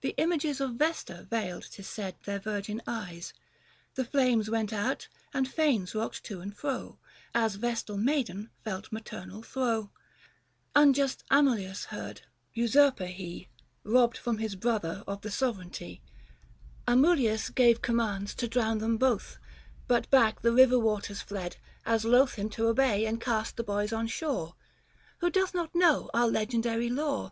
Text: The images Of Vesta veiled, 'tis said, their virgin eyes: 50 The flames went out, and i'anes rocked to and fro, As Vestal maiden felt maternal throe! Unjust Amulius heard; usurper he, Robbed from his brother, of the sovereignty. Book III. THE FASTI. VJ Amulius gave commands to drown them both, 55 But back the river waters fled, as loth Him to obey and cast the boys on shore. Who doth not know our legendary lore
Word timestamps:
The 0.00 0.16
images 0.16 0.60
Of 0.60 0.72
Vesta 0.72 1.28
veiled, 1.30 1.62
'tis 1.70 1.86
said, 1.86 2.16
their 2.24 2.40
virgin 2.40 2.82
eyes: 2.88 3.32
50 3.94 3.94
The 3.94 4.04
flames 4.04 4.50
went 4.50 4.72
out, 4.72 5.06
and 5.32 5.46
i'anes 5.46 5.94
rocked 5.94 6.24
to 6.24 6.40
and 6.40 6.56
fro, 6.56 6.98
As 7.36 7.54
Vestal 7.54 7.96
maiden 7.96 8.50
felt 8.64 8.90
maternal 8.90 9.44
throe! 9.44 9.92
Unjust 10.74 11.22
Amulius 11.30 11.84
heard; 11.84 12.22
usurper 12.52 13.06
he, 13.06 13.48
Robbed 13.84 14.18
from 14.18 14.38
his 14.38 14.56
brother, 14.56 15.04
of 15.06 15.20
the 15.20 15.30
sovereignty. 15.30 16.00
Book 16.00 16.00
III. 16.00 16.86
THE 16.86 16.90
FASTI. 16.90 16.90
VJ 16.90 16.96
Amulius 16.96 17.54
gave 17.54 17.80
commands 17.80 18.34
to 18.34 18.48
drown 18.48 18.78
them 18.78 18.96
both, 18.96 19.38
55 19.86 19.86
But 19.86 20.10
back 20.10 20.42
the 20.42 20.50
river 20.52 20.80
waters 20.80 21.22
fled, 21.22 21.58
as 21.86 22.04
loth 22.04 22.34
Him 22.34 22.50
to 22.50 22.66
obey 22.66 23.06
and 23.06 23.20
cast 23.20 23.56
the 23.56 23.62
boys 23.62 23.92
on 23.92 24.08
shore. 24.08 24.56
Who 25.18 25.30
doth 25.30 25.54
not 25.54 25.76
know 25.76 26.10
our 26.12 26.26
legendary 26.26 26.88
lore 26.90 27.30